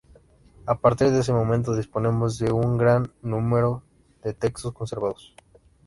[0.65, 3.83] A partir de ese momento disponemos de un gran número
[4.23, 5.35] de textos conservados.